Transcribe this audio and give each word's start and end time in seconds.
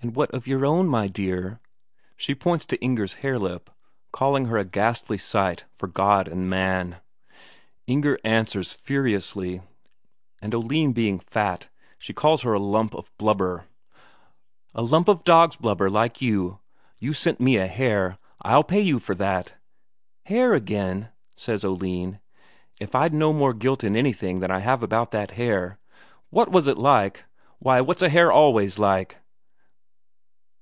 And 0.00 0.14
what 0.14 0.32
of 0.32 0.46
your 0.46 0.64
own, 0.64 0.86
my 0.86 1.08
dear?" 1.08 1.58
She 2.16 2.32
points 2.32 2.64
to 2.66 2.80
Inger's 2.80 3.14
hare 3.14 3.36
lip, 3.36 3.68
calling 4.12 4.44
her 4.46 4.56
a 4.56 4.64
ghastly 4.64 5.18
sight 5.18 5.64
for 5.74 5.88
God 5.88 6.28
and 6.28 6.48
man. 6.48 6.98
Inger 7.88 8.16
answers 8.22 8.72
furiously, 8.72 9.60
and 10.40 10.54
Oline 10.54 10.92
being 10.92 11.18
fat, 11.18 11.68
she 11.98 12.12
calls 12.12 12.42
her 12.42 12.52
a 12.52 12.60
lump 12.60 12.94
of 12.94 13.10
blubber 13.18 13.66
"a 14.72 14.82
lump 14.82 15.08
of 15.08 15.24
dog's 15.24 15.56
blubber 15.56 15.90
like 15.90 16.22
you. 16.22 16.60
You 17.00 17.12
sent 17.12 17.40
me 17.40 17.56
a 17.56 17.66
hare 17.66 18.18
I'll 18.42 18.62
pay 18.62 18.80
you 18.80 19.00
for 19.00 19.16
that." 19.16 19.54
"Hare 20.26 20.54
again?" 20.54 21.08
says 21.34 21.64
Oline. 21.64 22.20
"If 22.78 22.94
I'd 22.94 23.12
no 23.12 23.32
more 23.32 23.52
guilt 23.52 23.82
in 23.82 23.96
anything 23.96 24.38
than 24.38 24.50
I 24.52 24.60
have 24.60 24.80
about 24.84 25.10
that 25.10 25.32
hare. 25.32 25.80
What 26.30 26.52
was 26.52 26.68
it 26.68 26.78
like?" 26.78 26.78
"What 26.78 26.78
was 26.78 26.78
it 26.78 26.78
like? 26.78 27.24
Why, 27.58 27.80
what's 27.80 28.02
a 28.02 28.08
hare 28.08 28.30
always 28.30 28.78
like?" 28.78 29.16